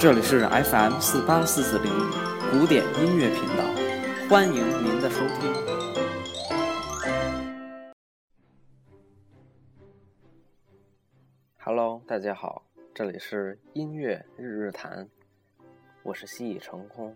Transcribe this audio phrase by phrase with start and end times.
[0.00, 1.92] 这里是 FM 四八四四零
[2.50, 3.62] 古典音乐频道，
[4.30, 5.52] 欢迎您的收听。
[11.58, 15.06] Hello，大家好，这里是音乐日日谈，
[16.02, 17.14] 我是西已成空。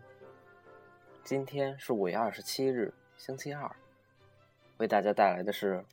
[1.25, 3.75] 今天是五月二十七日，星期二，
[4.77, 5.77] 为大家带来的是《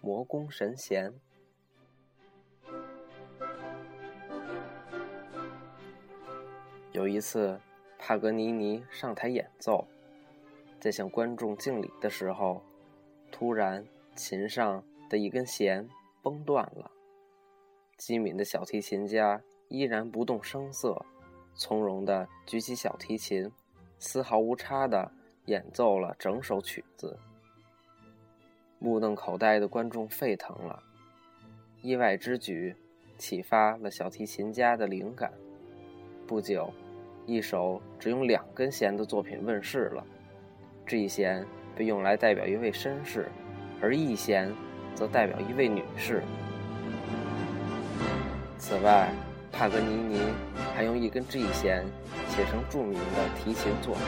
[0.00, 1.08] 魔宫神弦》。
[6.92, 7.58] 有一次，
[7.98, 9.86] 帕格尼尼上台演奏，
[10.78, 12.62] 在向观众敬礼的时候，
[13.30, 13.82] 突然
[14.14, 15.88] 琴上的一根弦
[16.22, 16.90] 崩断了。
[17.96, 21.02] 机敏的小提琴家依然不动声色，
[21.54, 23.50] 从容地举起小提琴，
[23.98, 25.10] 丝毫无差地
[25.46, 27.18] 演奏了整首曲子。
[28.78, 30.82] 目瞪口呆的观众沸腾了，
[31.80, 32.76] 意外之举
[33.16, 35.32] 启发了小提琴家的灵感。
[36.32, 36.72] 不久。
[37.26, 40.02] 一首只用两根弦的作品问世了
[40.86, 41.44] ，G 弦
[41.76, 43.28] 被用来代表一位绅士，
[43.82, 44.50] 而 E 弦
[44.94, 46.22] 则代表一位女士。
[48.56, 49.10] 此外，
[49.52, 50.22] 帕格尼尼
[50.74, 51.84] 还用一根 G 弦
[52.30, 54.02] 写成著名的提琴作品。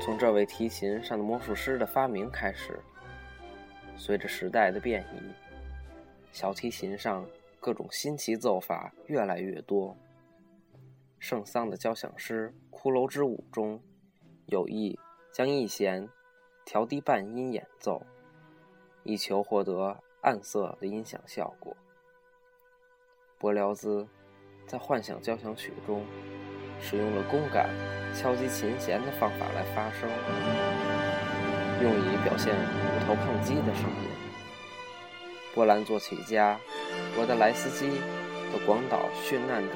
[0.00, 2.78] 从这位提琴上的魔术师的发明开始。
[3.96, 5.32] 随着时代的变异，
[6.32, 7.26] 小提琴上
[7.60, 9.96] 各种新奇奏法越来越多。
[11.18, 13.80] 圣桑的交响诗《骷髅之舞》中，
[14.46, 14.98] 有意
[15.32, 16.08] 将一弦
[16.66, 18.04] 调低半音演奏，
[19.04, 21.74] 以求获得暗色的音响效果。
[23.38, 24.06] 柏辽兹
[24.66, 26.04] 在《幻想交响曲》中，
[26.78, 27.70] 使用了弓杆
[28.14, 30.10] 敲击琴弦的方法来发声，
[31.84, 33.06] 用以表现骨。
[33.06, 34.08] 头碰击的声音。
[35.54, 36.58] 波兰作曲家
[37.14, 37.90] 罗德莱斯基
[38.50, 39.74] 的《广岛殉难者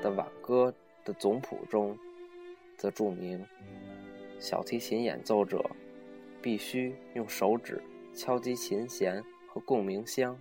[0.00, 0.72] 的挽歌》
[1.06, 1.98] 的总谱中，
[2.76, 3.44] 则注明
[4.38, 5.68] 小提琴演奏者
[6.40, 7.82] 必须用手指
[8.14, 10.38] 敲击琴弦和共鸣箱。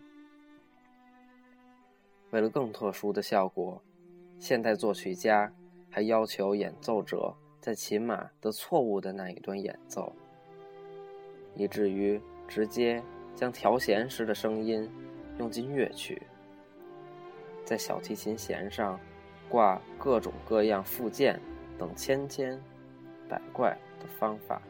[2.29, 3.81] 为了更特殊的效果，
[4.37, 5.51] 现代作曲家
[5.89, 10.15] 还要求演奏者在琴码的错误的那一端演奏。
[11.57, 13.03] 以至于直接
[13.35, 14.89] 将调弦时的声音
[15.39, 16.21] 用进乐曲，
[17.65, 18.99] 在小提琴弦上
[19.49, 21.39] 挂各种各样附件
[21.77, 22.61] 等千千
[23.27, 24.61] 百怪的方法，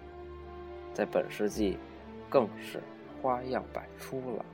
[0.94, 1.78] 在本世纪
[2.30, 2.82] 更是
[3.22, 4.46] 花样百出了。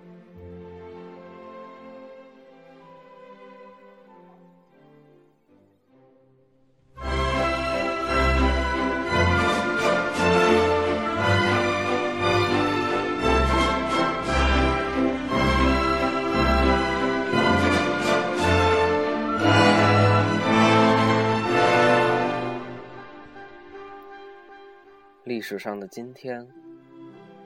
[25.33, 26.47] 历史上的今天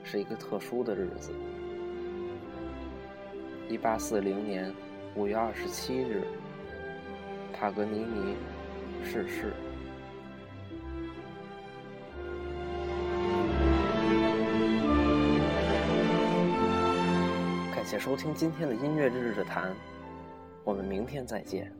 [0.04, 1.32] 是一个特殊的日子。
[3.66, 4.70] 一八四零年
[5.14, 6.22] 五月二十七日，
[7.50, 8.36] 帕格尼尼
[9.02, 9.54] 逝世。
[17.74, 19.74] 感谢收听今天的音乐日日谈，
[20.62, 21.72] 我们明天再见。